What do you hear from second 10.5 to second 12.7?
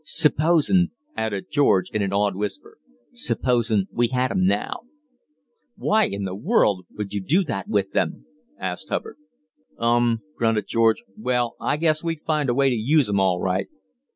George. "Well, I guess we'd find a